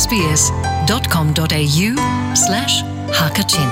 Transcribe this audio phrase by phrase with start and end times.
[0.00, 1.86] sbs.com.au
[2.44, 2.74] slash
[3.18, 3.70] hakachin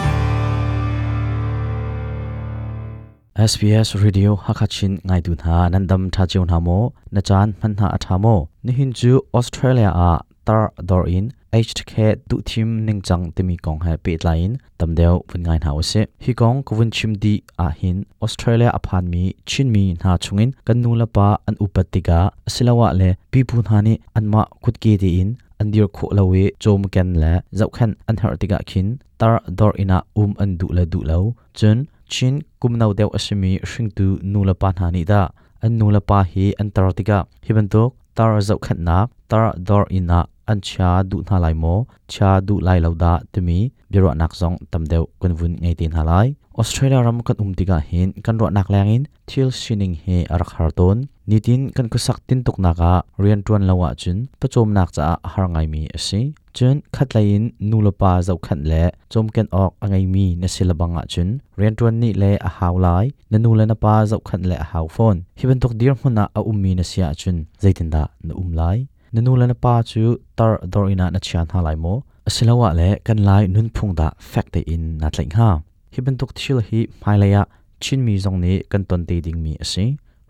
[3.50, 6.78] SBS Radio Hakachin ngai dun ha nandam tha chiu na mo
[7.14, 8.34] na chan man ha atha mo
[8.64, 10.11] ni hin chu Australia a
[10.46, 11.27] tar dor in
[11.66, 11.93] HK
[12.29, 16.00] du thim ning chang timi kong ha pe tlain tam deu vun ngai na ose
[16.25, 17.34] hi kong kuvun chim di
[17.66, 17.96] a hin
[18.29, 22.18] Australia aphan mi chin mi na chungin kan nu la pa an upatiga
[22.55, 25.30] silawa le pi pu na ni anma khut ke di in
[25.61, 29.73] an dir kho lowe chom ken la zau khan an har tiga khin tar dor
[29.77, 31.18] ina um an du la du lo
[31.59, 35.23] chun chin kum nau deu asimi hring tu nula pa na ni da
[35.65, 37.82] an nula pa hi an tar tiga hiban to
[38.16, 38.96] tar zau khan na
[39.30, 40.18] tar dor ina
[40.52, 41.74] an cha du na lai mo
[42.12, 43.59] cha du lai lo da tumi
[43.92, 45.04] biro nak zong tam deu
[45.38, 46.29] vun ngai tin halai
[46.60, 50.98] Australia ram kan um tiga hin kan ro nak langin thil sining he arak harton
[51.30, 55.66] nitin kan kusak tin tuk naka rian tuan lawa chun pachom nak cha har ngai
[55.72, 61.02] mi ase chun khatlain nulopa zau khat le chom ken ok angai mi na silabanga
[61.12, 61.28] chun
[61.59, 64.87] rian tuan ni le a haulai na nula na pa zau khat le a hau
[64.97, 68.78] phone hiban tuk dir huna a ummi na sia chun zaitin da na umlai
[69.15, 70.05] na nula na pa chu
[70.39, 71.94] tar dor ina na chian ha lai mo
[72.28, 75.48] asilawa le kan lai nun phung da fact in na tlaing ha
[75.94, 77.42] hiban tuk thil hi mailaya
[77.83, 79.84] chin mi zong ni kan ton te ding mi ase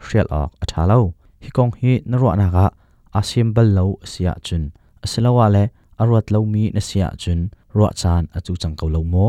[0.09, 0.99] real ok athalo
[1.45, 2.67] hikong hi narwa na ga
[3.19, 4.63] asimbal lo sia chun
[5.05, 5.65] asilawa le
[6.01, 7.41] arwat lo mi na sia chun
[7.77, 9.27] ro chan achu changko lo mo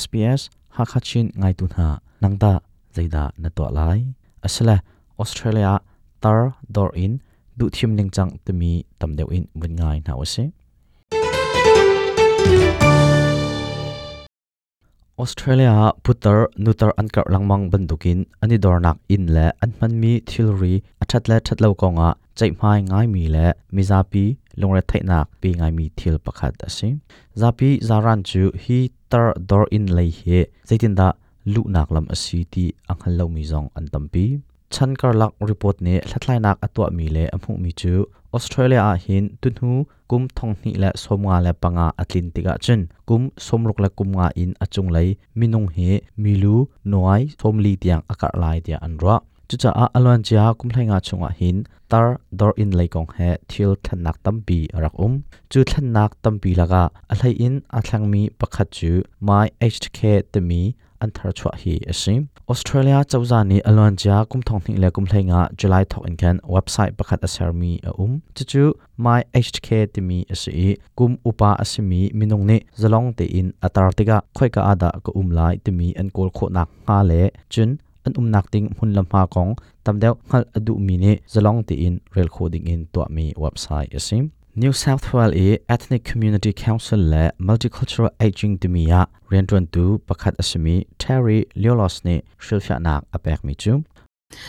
[0.00, 0.40] sps
[0.74, 1.84] ha khachin ngai tu na
[2.22, 2.52] nangda
[2.96, 3.98] zaida na to lai
[4.46, 4.76] asala
[5.22, 5.72] australia
[6.22, 6.40] tar
[6.74, 7.12] dor in
[7.58, 10.44] du thim ning chang tumi tamdeu in mun ngai na ase
[15.20, 21.68] Australia putar nutar ankar langmang bandukin ani dornak in le anman mi thilri athatle thatlo
[21.80, 24.22] konga chaimhai ngai mi le mizapi
[24.56, 26.88] longre thaina pi ngai mi thil pakhat asi
[27.42, 28.78] zapi zaran chu hi
[29.12, 30.38] tar dor in lei he
[30.68, 31.08] zaitinda
[31.52, 34.24] lunak lam asi ti anghal lo mi zong an tampi
[34.76, 37.94] ชันกรลักรีพอร์ตนี้ทัดไลนักอตัวมีเลอมุมีจู
[38.32, 39.72] ออสเตรเลียอหินตุนหู
[40.10, 44.98] กุมทองนี่และสมงาและปังอาอตลินติกาจนกุมสมรุกและกุมงาอินอจุงไล
[45.38, 45.76] มินงเฮ
[46.22, 46.56] มิลู
[46.92, 49.16] นวยสมลีเตียงอากาศไลาเดียอันรัว
[49.48, 51.56] จุจ้าอาลวนจ้ากุมไลงาชงอาหิน
[51.90, 53.16] ตาร์ดอร์อินไลกงเฮ
[53.50, 55.12] ทิลทันนักตัมปีรักอุม
[55.50, 58.92] จุทันนักตัมปีละกาอะไลอินอาทังมีประคัตจู
[59.24, 59.98] ไม่เอชเค
[60.34, 60.62] ตมี
[61.02, 68.66] อันทร์ชวาฮีเอซิมออสเตรเลียจ้าจานีอลวนจ้ากุมทองทิ้งและกุมเพลงอ่ะจุลัยทอกอินแคนเว็บไซต์ประกาศเสรมีอุ้มจู่
[69.04, 70.68] my hk ติมีสอซี
[70.98, 77.12] กุมอุปาอสิมีมินงนี้จะลองเตอินอัตราติกะค่อยกะอาดะก็อุ้มไลติมีอันกอลโคนักฮาเล
[77.54, 77.70] จุน
[78.04, 79.48] อันอุ้มนักติงหุ่นลำพากอง
[79.86, 84.18] ตำเดียวงัลอดุมีนี้จะลองเตอินเรลโคดิงอินตัวมีเว็บไซต์สอซิ
[84.54, 91.46] New South Wales Ethnic Community Council le Multicultural Aging Dumia Rendron Du Pakhat Asimi Terry
[91.56, 93.54] Leolos ni Shilfya Nak apek mi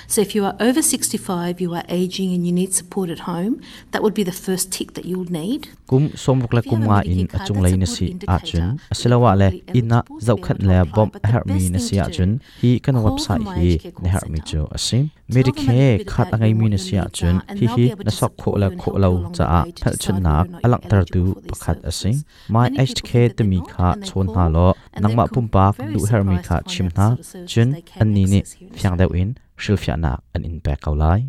[0.08, 3.62] So if you are over 65, you are aging and you need support at home,
[3.92, 5.70] that would be the first tick that you'll need.
[5.90, 8.80] Kum somruk la kum nga in achung lai na si achun.
[8.94, 12.40] Asilawa le ina zau khat le bom her mi na si achun.
[12.62, 15.10] Hi kan website hi na her mi jo asim.
[15.36, 17.36] Medicare khat angai mi na si achun.
[17.62, 20.84] Hi hi na sok kho la kho lau cha a phal chun n a alak
[20.92, 22.24] tar tu pakhat asim.
[22.50, 24.68] My aged care t o mi kha chon na lo
[25.04, 27.06] nangma p u m p a du her mi kha chim na
[27.52, 27.70] chun
[28.02, 28.40] anni ni
[28.78, 29.30] phyang d a u i n
[29.62, 31.22] silfiana an in pe kau lai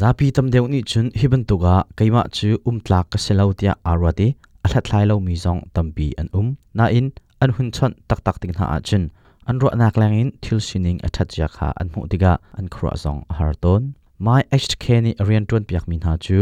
[0.00, 4.28] zapi tam deuh ni chun hiban tuga keima chu um tlak ka selo tia arwati
[4.66, 6.48] ala thlai lo mi zong tampi an um
[6.78, 7.06] na in
[7.42, 9.02] an hun chon tak tak ting ha chun
[9.48, 12.92] an ro nak lang in thil sining athat ja kha an mu diga an khura
[13.04, 13.82] zong harton
[14.26, 16.38] my hk ni arian tun piak min ha chu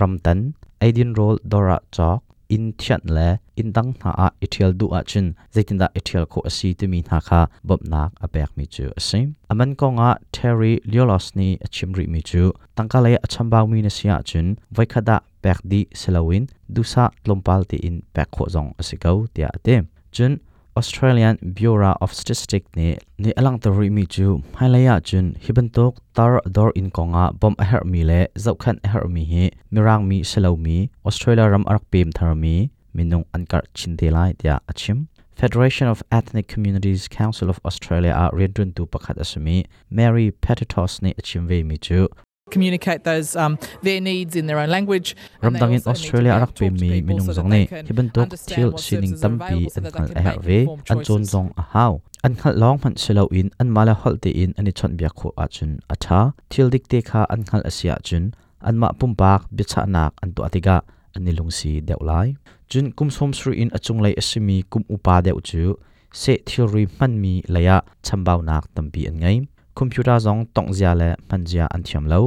[0.00, 0.38] ramtan
[0.84, 2.20] aidin roll dora chok
[2.54, 3.28] in thian le
[3.60, 7.00] in dang na a ithial du a chin zaitin da ithial ko asi te mi
[7.08, 11.48] na kha bob nak a pek mi chu asim aman ko nga terry liolos ni
[11.66, 12.42] achimri mi chu
[12.76, 16.44] tangka le achambang mi na sia chin vai kha khada pek di selawin
[16.74, 19.76] dusa tlompal ti in pek kho jong asikau tia te
[20.16, 20.34] chin
[20.80, 22.88] Australian Bureau of Statistics ni
[23.22, 24.26] ni alang to ri mi chu
[24.58, 28.88] highlight chun hibantok tar dor in konga bom a her mi le zau khan a
[28.92, 30.76] her mi hi mirang mi selo mi
[31.08, 32.54] Australia ram arak pem thar mi
[32.96, 38.86] minung ankar chindelai tia achim Federation of Ethnic Communities Council of Australia a riadun tu
[38.86, 42.08] pakhat asumi Mary Petitos ni achimve mi chu
[42.50, 45.14] communicate those um, their needs in their own language.
[45.42, 49.84] Ramdang in Australia arak pe mi minung zong ne hiban tok thil sining tampi an
[49.94, 53.70] khal a herve an chon zong a hau an khal long man selo in an
[53.70, 56.20] mala hol te in ani chon bia khu a chun a tha
[56.50, 60.12] thil dik te kha an khal asia chun an ma pum bak bi cha nak
[60.24, 60.80] an tu atiga
[61.14, 62.34] ani si deuh lai
[62.68, 65.74] Jun kum som sru in achung lai asimi kum upa deuh chu
[66.12, 69.36] se theory man mi laya chambau nak tampi an ngai
[69.74, 72.20] computer zong tong zia le man zia an thiam lo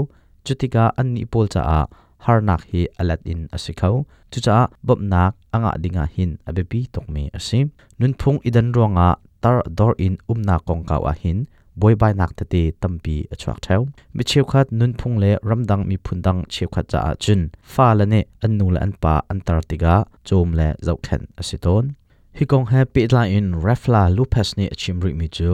[0.45, 1.85] chutika an ni pol cha a
[2.23, 3.95] har nak hi alat in asikhau
[4.31, 6.79] chu cha bob nak anga dinga hin abepi
[7.13, 7.67] mi asim
[7.99, 9.09] nun phung idan ronga
[9.43, 11.39] tar dor in umna kongkaw a hin
[11.79, 13.81] boibai nak ta te tampi achuak thau
[14.15, 17.41] mi cheu khat nun phung le ramdang mi phundang cheu khat cha achun
[17.73, 19.95] fa la ne annu la anpa antartiga
[20.27, 21.85] chom le zau khan asiton
[22.37, 25.51] hikong ha pe la in refla lupasni achimri mi chu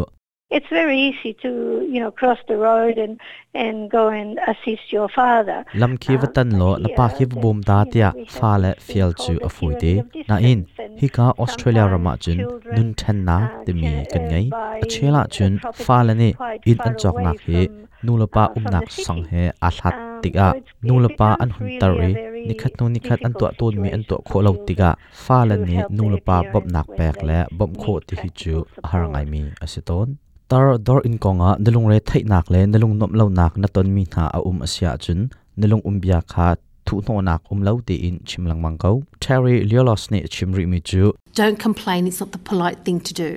[0.51, 1.50] it's very easy to
[1.94, 3.19] you know cross the road and
[3.54, 7.78] and go and assist your father lam khi vatan lo la pa khi bum ta
[7.96, 9.92] tia fa le fiel chu afui de
[10.31, 10.63] na in
[11.04, 12.42] hi ka australia rama chun
[12.75, 13.38] nun than na
[13.68, 14.46] ti mi kan ngai
[14.84, 16.30] a chela chun fa la ni
[16.74, 17.62] in an chok nak he
[18.10, 20.48] nulapa umnak sang he a hlat tika
[20.90, 22.10] nulapa an hun tari
[22.50, 24.90] nikhat nu nikhat an to ton mi an to kho lo tika
[25.25, 28.56] fa la ni nulapa bop nak pek le bom kho ti hi chu
[28.92, 30.18] harangai mi asiton
[30.51, 33.88] tar dor in konga nalung re thai nak le nalung nom lo nak na ton
[33.96, 35.19] mi na a um asia chun
[35.62, 36.48] nalung um bia kha
[36.86, 38.92] thu no nak um lo te in chimlang mang ko
[39.24, 41.01] terry liolos ne chimri mi chu
[41.42, 43.30] don't complain it's not the polite thing to do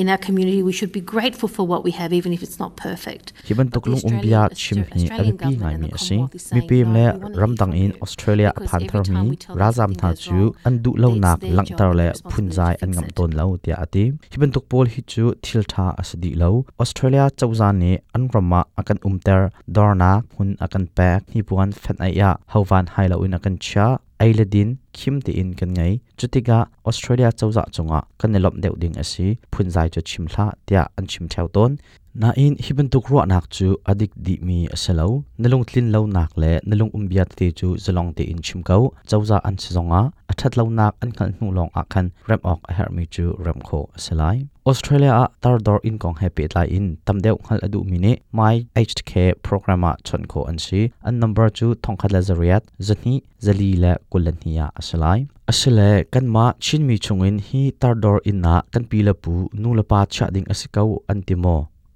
[0.00, 2.72] In our community, we should be grateful for what we have, even if it's not
[2.86, 3.26] perfect.
[3.48, 6.18] Hiban tuklung umbia chimhni alipi ngai mi asi.
[6.54, 7.04] Mi pim le
[7.42, 9.26] ramdang in Australia phanthar mi
[9.62, 13.76] razam tha chu an du lo nak langtar le phunjai an ngam ton lo tia
[13.86, 14.04] ati.
[14.32, 16.50] Hiban tukpol hi chu thil tha asdi lo.
[16.82, 19.42] Australia chawzan ni an rama akan umter
[19.74, 23.86] dorna hun akan pek hi puan fan aya hovan hailo in akan cha
[24.20, 30.02] ailadin khimti in kan ngai chutiga australia chawza chunga kanelop deu ding asi phunjai cho
[30.04, 31.76] chimhla tia an chim theu ton
[32.14, 36.60] na in hiben tukro nak chu adik di mi asalo nalung thlin lo nak le
[36.66, 41.10] nalung umbiat te chu zalong te in chimkau chawza an chizonga athat lo nak an
[41.16, 45.58] khal hnu long a khan rem ok her mi chu rem kho asalai Australia tar
[45.64, 48.56] dor in kong happy la in tamdeu ngal adu mini my
[48.90, 49.12] HK
[49.48, 53.12] programa chonko ansi an number chu thongkhat la zariat zani
[53.48, 55.20] zali la kulania asalai
[55.52, 59.34] asile kanma chinmi chungin hi tar dor in na kan pila pu
[59.66, 61.54] nulapa cha ding asikau antimo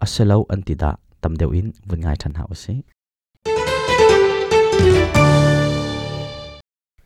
[0.09, 0.91] aselo antida
[1.23, 2.75] tamdeu in vungai than ha ose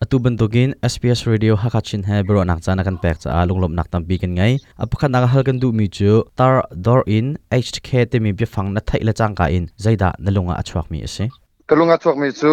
[0.02, 3.86] atu bentogin SPS radio hakachin he bro nak chana kan pek cha alung lom nak
[3.92, 4.54] tam bi kan ngai
[4.84, 6.54] apakha nak hal kan du mi chu tar
[6.86, 7.26] dor in
[7.66, 11.24] HK te mi bi fang na thaila chang ka in zaida nalunga achwak mi ase
[11.70, 12.52] kalunga chwak mi chu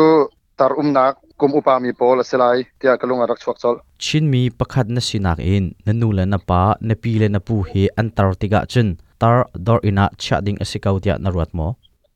[0.60, 3.76] tar um nak kum upa mi pol aselai tia kalunga rak chwak chol
[4.06, 7.56] chin mi pakhat na sinak in nanu la na pa na pi le na pu
[7.72, 8.88] he antartika chin
[9.22, 11.68] tar dor ina chading asikau tia na ruat mo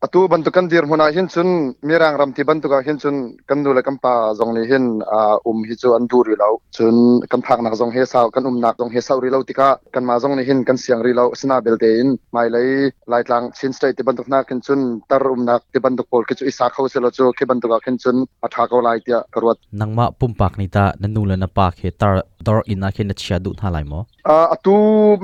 [0.04, 3.80] atu bantu kan dir hmuna hin chun mirang ramti bantu ka hin chun kan dule
[3.80, 4.84] kan pa zong ni hin
[5.18, 8.26] a um hi chu an dur ri lo chun kan phak nak zong he sao
[8.34, 10.76] kan um nak zong he sau ri lo tika kan ma zong ni hin kan
[10.82, 12.66] siang ri lo sina bel te in mai lai
[13.12, 14.80] lai tlang chin stai ti bantu na kan chun
[15.10, 17.66] tar um nak ti bantu kol ki chu isa kho se lo chu ki bantu
[17.72, 18.16] ka hin chun
[18.46, 21.88] a tha ko lai tia karwat nangma pumpak ni ta nanu la na pa khe
[22.00, 22.14] tar
[22.46, 24.00] dor in na khe na chia du tha lai mo
[24.30, 24.32] อ
[24.64, 24.74] ตู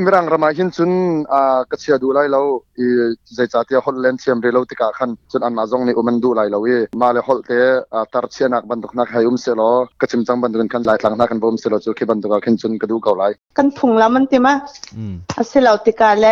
[0.02, 0.92] มีรังรมาหินจน
[1.32, 2.40] อ่ากษียดูไลเรา
[2.78, 2.84] อี
[3.36, 6.66] ใจจัดเทียฮอลแลนด์เชียมเรลติกาขันจนอันมาซงนี่อุมันดูไลเราเว
[7.00, 7.50] มาเลยฮอลเท
[7.94, 9.68] อ่าตัดเชียนักบันทุกนักให้อุ้มเสลอ
[10.00, 13.24] กษิมจังบันทุกขันไลาหลังนักกันบุ้มเสลอจูเขบันทุกขันจนกระดูกเอาไล
[13.58, 14.54] กันพุงแล้วมันตีมะ
[14.96, 15.14] อืม
[15.48, 16.26] เสลอติกาเล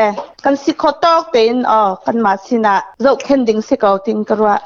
[0.44, 4.56] กันสิขอตอกเป็นอ๋อกันมาสินะยกเข็นดิ้งสิเขาติงกระวะ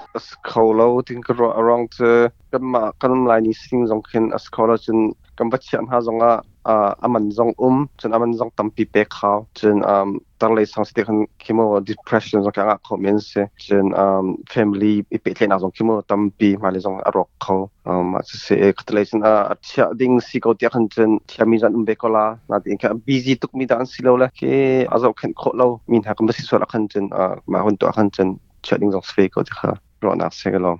[0.46, 2.10] เขาเราติงกระวะอรองเจอ
[2.52, 4.98] กันมากันมาลายนิสิงจงเข็นสเราจน
[5.38, 6.32] กันบัชียันฮาจงอ่ะ
[6.68, 10.18] uh, aman zong um chun aman à, zong tampi pe khaw chun ờ, à, um
[10.38, 14.94] tar le sang sitek han kimo depression zong ka khaw men se chun um family
[15.10, 18.68] i pe tlen azong kimo tampi ma le zong arok khaw um ma se e
[18.76, 19.32] khatle chun a
[19.68, 22.78] chha ding si ko tia khan chun chha mi zan um be kola na ding
[22.82, 24.52] ka busy tuk mi dan si lo la ke
[24.94, 27.06] azo khan kho lo min ha kam si so la khan chun
[27.52, 28.28] ma hun to khan chun
[28.66, 29.70] chha ding zong sfe ko tia kha
[30.02, 30.72] ro na se lo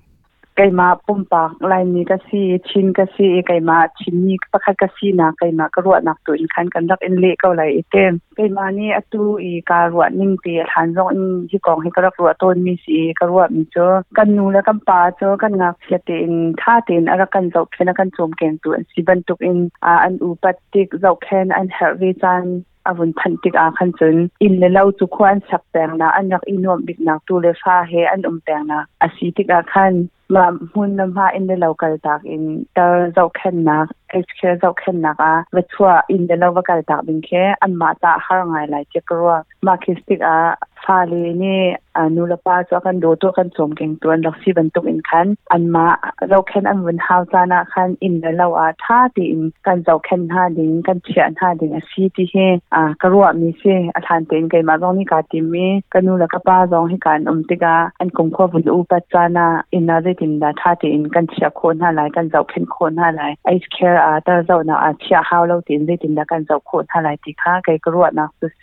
[0.56, 11.16] ไก่มาปุ่มปากลายนี้ก็สีชินก็สีไก่มาชินนี้ประคัดก็ซีนะไก่มาก็รวดหนักตัวอินคันกันรักอินเละก็ไลยเต็มไก่มานี่อตูอีการรวดนิ่งเตียทานร้อง
[11.50, 16.30] ที่กองให้ก็รักรวดต้นมีสีก็รวดมีเจอกันนูและกันปาเจอกันงักเสียติน
[16.60, 22.44] ท่าเตินอะไรกันเจ้าเพนกันโจมแกงตัวสีบรรทุกอินอาอันอุปติกเจ้าแพนอันเฮริจัน
[22.86, 29.92] อาวุธพันติกอาคันจนอินเลเล่าจุควันสับแตงนะอันนักอินวมบิดนักตูเลฟ้าเฮอันอมแตงนะอาศีติกอาคัน
[30.34, 32.44] มาหุ่นนำหาอินเดลากัลตากอิน
[32.76, 32.84] ตา
[33.14, 37.30] เจ้าขค่นักเอชเคเจ้าแค่นักอ่ะวัชวาอินเดลากัลตากินเค
[37.62, 39.32] อันมาตาหาไงไหลเจกรัว
[39.66, 40.36] มาคิสติกอ่ะ
[40.84, 41.60] ฟาเลนี่
[41.96, 45.86] อานุลปาจวกันดูตัวกันสมเก่งตัวนักสีบรรทุกอินคันอันมา
[46.28, 52.34] เราแค่นอันวันฮาวจานะคันอินเราอาท่าติอินกันเจ้าแค่นห้าดิงกันเชียนห้าดิงซีที่เฮ
[52.74, 68.62] อ่ากระรวมีเยอาทานเต็นไกมาล้องนี่กาติมีกันนูละกป้าร้องให้การอมติกาอันกงควบุญอุปจานะอินนาได้ตินดาท่าติอินกันเชียคนห้าหลายกันเจ้าแค่นคนห้าหลายไอสแคร์อาต่เจ้านาอาเชียฮาวเราตินได้ตินดากันเจ้าคนห้าหลายติค่าไกกระรวนะสุดเ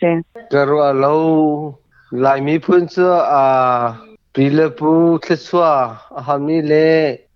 [0.54, 1.12] กระรวเรา
[2.22, 3.46] လာမီဖွန်ဆာအာ
[4.34, 4.92] ပီလပူ
[5.24, 5.72] သဆွာ
[6.18, 6.88] အဟမီလေ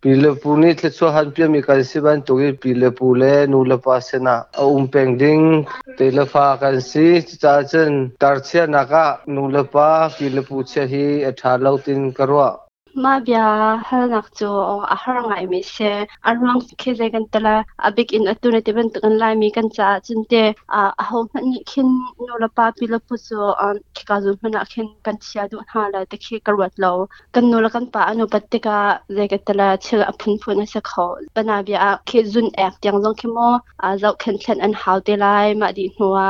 [0.02, 5.48] ပီလပူနိသဆွာဟန်ပြမီကန်စီဘန်တိုဂေပီလပူလေနူလပါစနာအုံပင်ဒင်း
[5.98, 7.06] တေလဖာကန်စီ
[7.42, 7.90] ချာချန်
[8.22, 8.94] တာချေနာက
[9.34, 12.52] နူလပါပီလပူချေဟီအထာလောက်တင်ကရော
[12.94, 13.44] ma bia
[13.86, 15.88] hal nak chu o a har ngai mi se
[16.30, 17.54] arwang khe je kan tala
[17.88, 20.42] abik in atuna te ban tukan lai mi kan cha chun te
[20.80, 21.86] a ho man khin
[22.28, 25.48] no la pa pi la pu chu an ki ka zu man khin kan chia
[25.54, 26.92] du ha la te khi karwat lo
[27.36, 28.78] kan no la kan pa anu patika
[29.18, 31.08] je ka tala chil a phun phun a se kho
[31.38, 33.48] bana bia khe zun ek tiang jong khe mo
[33.86, 36.26] a zau khen thlen an hau te lai ma di hnuwa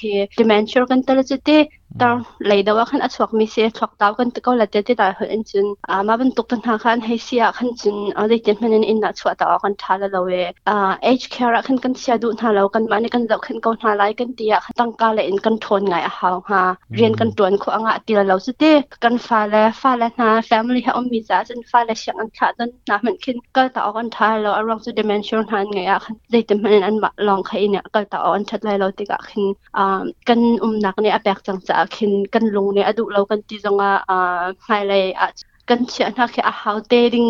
[0.00, 1.58] ke dementia kan tala chu te
[2.02, 2.14] ตอน
[2.48, 10.24] เลยเดาว่าขันอชวกมิเสียชกดาวกันตะก็ละเจ็ดที่ตายเหินจุนอ่ามาเป็นตุกตันงาขันให้เสียขันจุนอาได้เจ็ดพันนินอินอชวกต่อกันทาละเลว
[10.66, 16.62] เอ่าเอชเคร์ขันกันเสียดูทาเรากันมาในกันเราขันก็หาไลกันเตียขันตั้งกาเลยกันทนไงเอ่ะฮาฮะ
[16.94, 26.96] เรียนกันตรวนขวางอ่ะตีละเราสุดที่กันฟ้าและฟ้าและนะแฟมิลี่เฮาอมีซาจนฟ้าและเชียงอันขาดจนนเหมือนขึ้นก็ต่อกันทาเราอารมณ์สุดเดเมนชั่นหันไงอ่ะขันได้เจ็ดพันนินัน
[27.28, 29.42] ลองใครเนี่ยก็ต่อันชัดเลยเราติกัะขึ้น
[29.76, 35.26] อ่ากันอุ้มนักเนี่ยแปลกจังจ้าခင်กันลงเนี่ยอดุเรากันจีจงอ่ะอ่าไงเลยอ่ะ
[35.68, 37.26] กันเชียนักแค่อาหาวเตดิง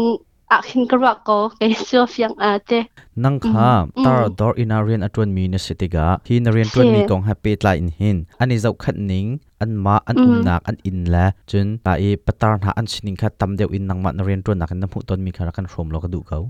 [0.50, 2.72] อ่ะคินกระก็เกเสือฟียงอ่ะเต
[3.24, 9.26] นังคามตาดอร์อินาเรียนอตวนมีนสิติกาฮีนเรียนตวนมีกองแฮปปี้ไลน์หินอันนี้เจ้าขัดนิง
[9.60, 16.40] อันมาอันอุมนักอันอินและจนตาเอปตารหาอันชินิงขัดตำเดียวอินนังมันเรียนตวนนักนักผู้ตนมีคารักันชมเราก็ดูเขา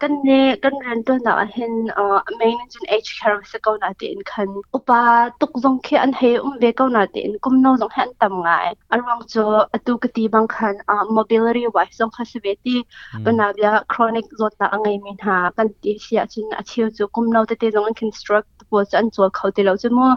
[0.00, 0.30] กันเน
[0.62, 5.02] กันเรียนตัวหน้าเห็นเอ่อ m a n จ g นเอช care สกาหน้าเี่นขัน อุปา
[5.40, 8.48] ตุกซงเคอันเฮอุ้มเวกาหน้าเี่นกุมโนซงเฮนตั้งไง
[8.90, 9.44] อันวังจู
[9.86, 12.76] ตุกตีบังขันอ่ามอ mobility wise ซงคัสเวตี
[13.24, 20.10] กันนาบีอา chronic จดตาไงมินหากันที่เสียจินอาชีวจูกุมโนตเตตงอันค o นสตรั c ต์ปวจันจัวเขาเดียาจะมั่ว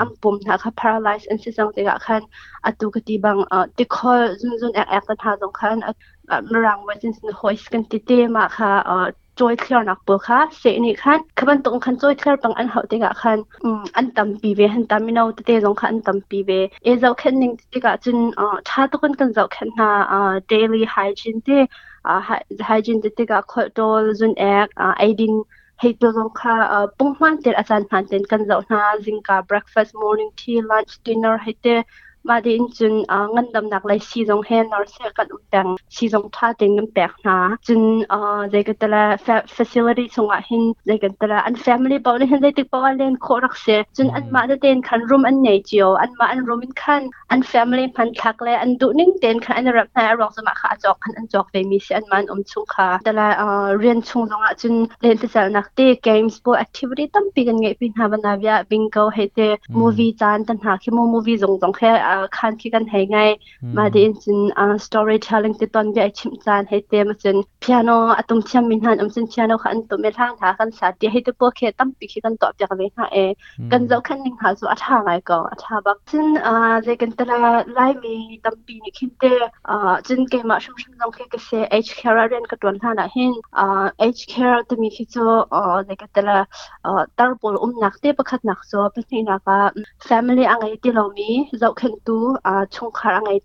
[0.00, 2.22] อันปุ่มหน้าค่ะ paralyze อันเส่ยงเด็กอ่ะัน
[2.64, 5.92] อัตุกตีบังเอ่อติคอยจุนจุนแอกแอคกันหาตรงขันอ่อ
[6.42, 9.06] มรังว่าจริงๆหอยสกันติเตมาค่ะเอ่อ
[9.40, 16.50] จอยเคลียร์นักปวค่ะเสนี่คันขบันตรงคันจอยเคลียร์ปังอันเฮาติกะคันอืมอันตำปีเวหันตามินาวตะเตจงคันอันตำปีเว
[16.84, 21.48] เอเจ้าคันนิงติกะจุนเอ่อชาตะคนกันเจ้าคันนาเอ่อ daily hygiene เต
[22.06, 22.14] อ่า
[22.68, 25.34] hygiene ติกะขอดอลจุนแอกอ่าไอดิน
[25.82, 26.54] hei to zong kha
[26.98, 31.34] pungman ter achan phan ten kan zau na jing ka breakfast morning tea lunch dinner
[31.44, 31.74] hei te
[32.28, 37.80] มาดินจุนองินดำหนักเลยซีจงเฮนนอร์เซกัดอุดังซีจงท่าเต็งน้ำแปกนะจุน
[38.12, 43.66] อ่าเด็กแต่ละเฟสิลิตี้สงอ่หินเด็กแต่ละอันแฟมิลี่บอลเลยเด็กไดตกบอลเล่นโคตรักเส
[43.96, 59.40] จุนอันมาเดินคันรูมอันไหนเจียวอันมาอันรูมินคันอันแฟมิลี่พันทักเลยอันดุนิ่งเดินคันอันรับนายรองสมัครข้าจอกคันอันจอกเวมีเสียอันมันอมชุงค่ะแต่ละอ่าเรียนชงสงอ่ะจุนเล่นแต่ละนักเตะเกมส์บอแอคทิวิตี้ตั้มปีกันไงปีนหาบันดาบิยาบิงเกิลเฮเต
[59.78, 63.18] มูวี่จานตันหาคิโมมูวี่จงจงแค่คันคิดกันให้ไง
[63.76, 73.18] มาดีอินจินอ่า storytelling ติดตอนใหญ่ชิมจานให้เต็มจนเปียโนอตุมเชียมมินหันอมจินเชียโนขันตุมเมลางถากันสาติให้ตัวโปเคตั้มปีคิดกันตอบจากเวหาเอ
[73.72, 76.52] กันเจ้าคันนิงหาสุอาทาไงก็อาทาบักจินอ่า
[76.84, 77.38] เลกันตระ
[77.74, 79.22] ไลมีตั้มปีนี่คิดเต
[79.68, 81.50] อ่าจินเกมาชุมชุมจงเคกเซ
[81.84, 85.16] H care เรียนกระตวนท่านะเห็นอ่า H care ตมีคิดโซ
[85.54, 86.38] อ่าเลกันตระ
[86.84, 89.58] อ่าตั้งปลอุ้มหนักเตะประคัดนักโซเป็นที่นักอ่ะ
[90.08, 93.40] family อังไงที่เรามีเจ้าคัน tu a chung kharang ai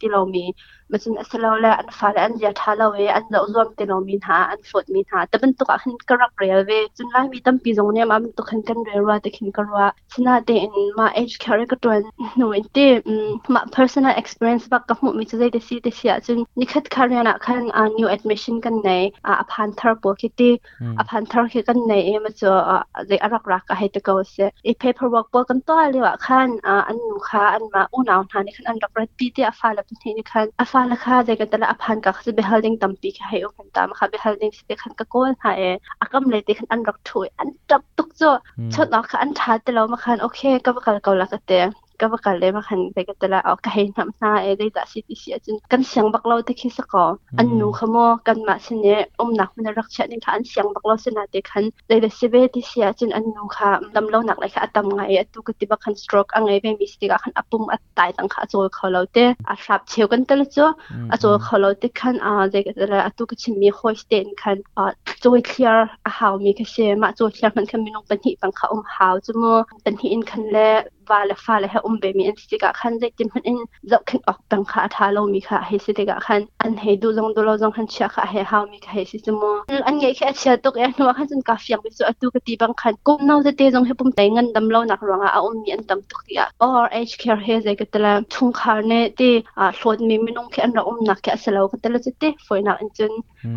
[0.92, 11.94] มันจะเสลาละอันฟ้าละอันยาทาเราเวอันเรารวมเตนอมีนหาอันฝดมีนหาแต่เป็นตุกขึ้นกระเรียเวจนไล่มีตั้มปีตรงเนี้ยมันตุกขันกันเรียว่าแต่ขึ้นกระว่าชนะเดนมาเอชแคริกตัว
[12.38, 18.90] หนูอี่อืมมา personal experience บักกับหมู่มีจะได้เดซีเดเสียจนนี่คือการเรียนอ่ะขั้นอ่า new admission กันใน
[19.26, 20.52] อ่าอพันทร์ปวกิตี
[20.98, 21.94] อพันทร์คิกันใน
[22.26, 35.64] มันจะอ่าเด็กรักรักให้ตะเกาเสียไอ paperwork ปวกันตัวเลยว่าขั้นอ่าอันหนูค้าอันมาอู้หนาวหาในขั้นอันรักรักปีที่อาฟ้าละเป็นที่ในขันอาฟ้าาลค่ใจกันแตลอดอภานก็คือไปฮัลดิงตั้มปีให้ออเคตามค่ะไปฮัลดิงสิเป็นกักโกนหาย
[36.02, 38.32] อากำเลยติขันอันรักถุยอันจับตุกจ้อ
[38.74, 41.60] ชดนอกค่ะอันทาแต่เรามาคันโอเคก็ไปกันเกาลักเตะ
[42.00, 47.04] ก็ว่ากันเลยมาขันไปก็ตละเอาก็ให้น้ำหน้าเอได้ดาสิติเสียจนกันเสียงบักเราที่คิดสกอ
[47.38, 47.96] อันนูขโม
[48.28, 48.88] กันมาเสน
[49.20, 55.02] อมหนักมันรักเชะนิทานเสียงบักเราสนาเด็กขันเลยได้เาสิยที่เสียจนอันนูค่ะลำเราหนักเลยค่ะตั้าไง
[55.34, 60.68] ตุกติบักขันสโตรกอังไงเป็นมิสติกขันอัปุ่มอัตตายตั้งขาโจเขาเราเตะอาสับเชียวกันตละจ้อ
[61.12, 64.92] อาโจเขาเราเตขันอ่าเด็ก็ตละตุกชิมีโคสเตนขันอ่า
[65.22, 70.78] โจเคลียร์อาหาวมีเกษมาโจเคลียร์มันขันมีน้องปัญหิปังค่ะอมหาวจมูกปัญหิอินขันแล้ว
[71.10, 73.44] và la fa la hệ um be mi thì si ka khan zai tim han
[73.44, 76.46] in dọc khin ok tang kha tha lâu mi kha hệ sẽ te ka khan
[76.58, 79.20] an he du zong du lo zong khan cha kha he ha mi hệ he
[79.24, 82.06] si mo anh nge kha cha tok ya no khan sun ka fiang bi so
[82.06, 84.70] atu ka ti bang khan kum nau za te zong he pum tai ngan dam
[84.70, 87.76] lo nak ronga a um mi an đâm tuk kìa or age care he cái
[87.76, 90.98] ka tala chung kha ne te a hlot mi mi nong khe an ra um
[91.08, 93.12] nak kha sa lo ka tala cha te foi na à chun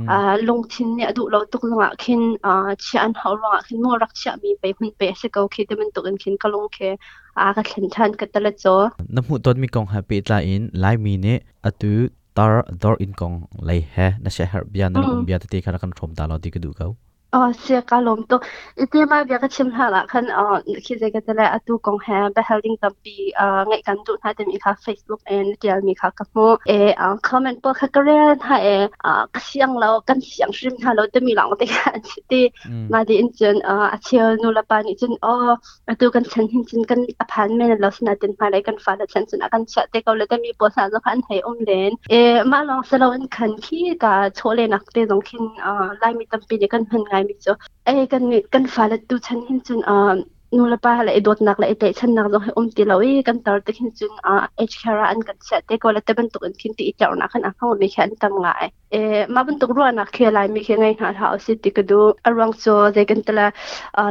[0.08, 3.82] a long thin ne adu lo tuk longa khin a chi an ha ronga khin
[3.82, 6.36] mua rắc cha mình pe hun pe sẽ ko khi te mình tuk anh khin
[6.42, 6.96] ka long khe
[7.36, 8.74] aga thlan katala cho
[9.18, 11.34] namu tot mi kong happy tla in lai mi ne
[11.68, 13.36] atu tar dor in kong
[13.70, 16.34] lai he na she har bia na um bia te khara kan thom ta lo
[16.42, 16.90] ti ka du kau
[17.34, 18.38] اه الثقة لومتو
[18.78, 23.32] إتي ما بيغا تشم هلا كان اه كي زي كتلا أتو كون ها بهالين تبي
[23.40, 27.72] اه غي كان دون هادم إيكا فيسبوك إن تيال ميكا كمو إيه اه كومنت بو
[27.72, 32.02] كاكرين ها إيه اه كسيان لو كان سيان شريم ها لو دمي لانو دي كان
[32.28, 32.52] تي
[32.90, 35.58] ما دي إنجن اه أتيو نو لبان إنجن اه
[35.88, 39.26] أتو كان سن هنجن كان أبهان مين لو سنا دين ما لي كان فالا سن
[39.26, 42.82] سنا كان شا دي كولو دمي بو سا زفان هاي أم لين إيه ما لو
[42.82, 47.21] سلوان كان كي كا تولي ناك دي زنكين اه لاي مي تبي دي كان هنغاي
[47.28, 47.46] มิจ
[47.84, 48.22] เอ้กัน
[48.54, 50.12] กันฟ้าละตูฉันเห็นจนอ่า
[50.56, 63.46] นูละป้าละไอ้ดดนักละไอ้เตะฉันนักลงให้อุ้มตีเราเอ้กันตอร์ตะหินจนอ่าเอชคาราอันกันเสตเตะก็ละเตบรรทุกอันขินตีเจ้านักขันอ่ะขางบนมีแข่นตั้ง่ายเออมาบันตุกรัวนักเคลายมีเคงไงหาหาสิติกดูอารมังจซเจกันตละ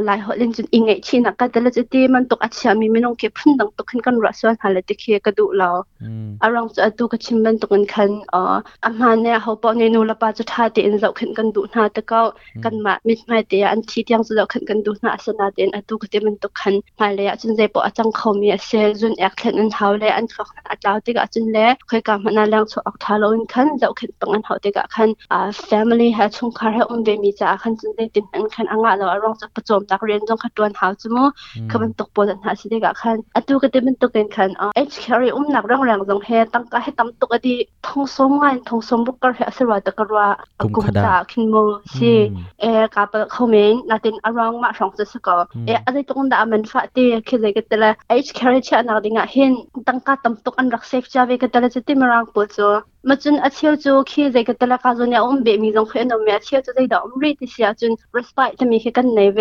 [0.08, 5.70] ลายหอลินจุนอิงไงชีนักก็ตละจุตีมันตุกอัจฉริมีไม่น้งเก็บพุ่นดังตุกขึ้นกันรัศ่วนหาเลติเคกดูเรา
[6.42, 8.42] อารังโซอดูกชิมบันตุกันคันอ่อ
[8.86, 12.22] อามาเนี่ยเขาปอในนูละปาจุดท่าเตียนเราขึ้นกันดูนาตะเก้า
[12.66, 31.25] กันมามิไม่เตียอันที่ตียงเราขึ้นกันดูนาสนาเตียนอดูกเตียมันตุกขันมาเลยจนใจปอจังเขามีเซลจุนแอคเลนอันเท้าเลยอันเขาอันาท้าติกจุนเล่เคยกำมันนาแรงโซออกท้าราอันคันเราขึ้นปังอันเขาเตกะขันอ่า f ม m i l y ฮะชงคาร์เฮอุนเวมีจ้าขันจันเดตินันขันอ่างอ่ะเราอรลองจะประจมตักเรียนจงขัดตัวหาจมู
[31.72, 37.55] กมันตกปวดหาสิเดกะขันอ่ะตัวก็เดมันตกเองขันอ่าเ H carry อุ้มนักเรื่องแรงจงเฮตั้งก็ให้ตั้มตกอดี
[37.88, 40.27] ทงสมงานทงสมบุกกระเฮสวัสดิ์กระว่า
[40.75, 41.62] กุมจ้าขินมู
[41.96, 42.12] สิ
[42.62, 49.51] เอกับเขมินนัดินอ่างมาสองจะสกอเออะไรตรงนั้นมันฟัดที่คือเลยก็แต่ละเอช a r ร์เช่นนักดิ่งอ่ะเห็น
[49.88, 52.70] ตั้งก็ตั้มตกอันรักเซฟจ้าเวกแต่ละจะทมรังปวดจ้า
[53.09, 59.40] มาจนอาเชียวจูขี้ใจก็ตละกาจนยาอุ้มเบมีจงขึ้นอมอาเชียวจูใจดอกอุ้มรีดิเสียจน respect จะมีแค่กันในเว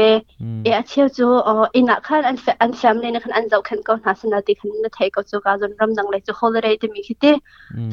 [0.64, 7.32] เออาเชียวจูอ๋ออินักขันอันแอันแฟมเลยนะขันอันเจ้าขันก็หาสนาติขันนัดเทก็จูกาจนรำดังเลยจูโคเลยจะมีคิดเต้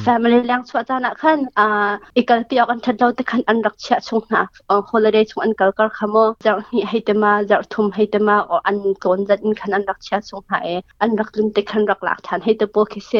[0.02, 10.70] แฟมเลยเลี้ยงชัวจานักขันอ่าอีกเปียกอันทัดเราแต่ขันอันรักเชียชงหนาอ๋อโคเลยชงอันเก่าก็ขโมจากนี่ให้เตมาจากทุ่มให้เตมาอ๋ออันโกนจัดอินขันอันรักเชียชงหาย
[11.02, 13.12] อันรักลนแต่ขันรักหลักฐานให้เตโปคิเซ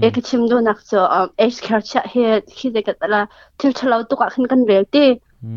[0.00, 3.20] เอกชิมดูนักจูอ๋อเอชแคร์ชะเฮดคิดกันตละ
[3.58, 5.06] ทิวทะเลาตุกะขึ้นกันเรียกตี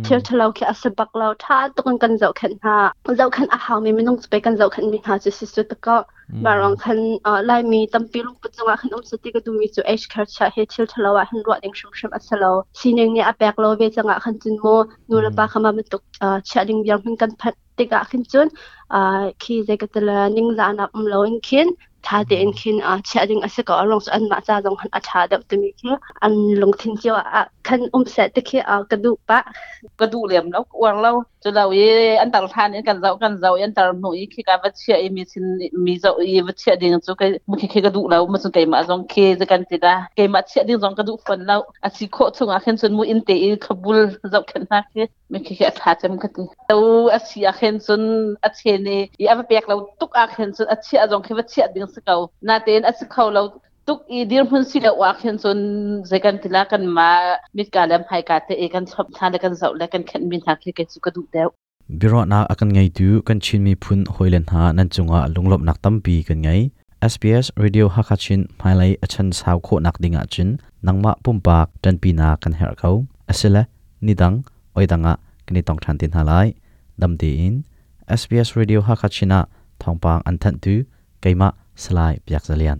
[0.05, 2.77] ทิวทะเลาแค่อสบักเราท่าตุกันกันเจ้าขันหา
[3.17, 5.95] เจ้าขันอาหารมีไม่ต้องไปกันเจ้าขันมีหาจะสิสุดก็
[6.45, 14.65] บารองขันเอ่อไล่มีตั้มปีลูกปัจจุบันขันอมสติก็ดูมีจุเอชคัดชะเฮดทิวทะเลาหันรวดเองชุกชุบอัสเลาสีหนึ่งเนี่ยอแปกเราเวจังอะขันจุนโม
[15.09, 18.47] นูละปาขมามันตกเอ่อชะดึงเบียงเพิ่งกันพัดติกะขึ้นจุน
[18.93, 21.67] อ่าขี้ใจกันตละนิงจานับมเราอินเขียน
[22.05, 29.39] ทาเดนคินอาเชดิงอาศักอลงส่วนมาจาลงหันอาชาเดตมีคืออันลงทิ้งเจียวอ่ะคันอุ้มเสร็จตะเคอากระดูกปะ
[29.99, 31.79] กระดูกเหลี่ยมแล้วกวงแล้วจะเราเอ
[32.21, 35.45] อันตรธานเอกันเรากันเราอันตรหนุ่ยขี้กาวัเชียเอมีสิน
[35.85, 43.99] มีเราเอวัดเชียดิ่งจู่ก็มุขขี้กาดูเราไม่สนใจมาจงเคจะกันติดาเกมาเชียดิ่งจงกระดูฝันเราอาศิโครงอาเขนส่วนมูอินเตอขบุล
[44.31, 44.83] เราขันนัก
[45.31, 46.75] มันคือขค่ท่าจำกันติเรา
[47.13, 48.01] อาศิอาเขนส่วน
[48.43, 53.43] อาเชนีอีอาเปียกเราตุกอาเขนส่วนอาเชียจงเือวัดเชียดิ่งสกาวนาเตนอาศิเขาเรา
[53.87, 55.57] ตุกอีเดียมพุนสิลลวักเห็นส่วน
[56.07, 57.09] เจกันทีละกันมา
[57.57, 61.47] มิดกาลมไฮกาเตเอกันชอบทานและกันเสาและกันแข็งบินหักี่เกันสุขดุเดว
[61.99, 66.49] บิรอนาอากันไงดูกันชินมีพุ่นหอยเลนหานั่นจงอาลุงลบนักตั้มปีกันไง
[67.11, 70.47] SBS Radio Hakachin มาเลยอาชันสาวโคนักดิงอาจิน
[70.87, 72.89] นังมาปุ่มปากจันปีนากันเฮาเขา
[73.29, 73.63] อาศิละ
[74.05, 74.33] นิดัง
[74.75, 75.13] ออยดังอะ
[75.47, 76.33] กันนต้องทันตินหาไล
[77.01, 77.55] ดัมดีอิน
[78.19, 79.39] SBS Radio Hakachina
[79.81, 80.75] ทองปางอันทันดู
[81.21, 81.49] ไกมา
[81.83, 82.79] สลายเปียกเสลียน